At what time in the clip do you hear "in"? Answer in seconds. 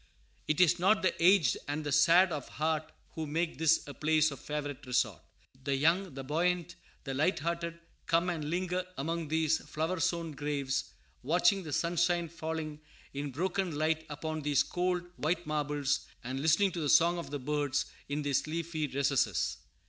13.13-13.29, 18.09-18.23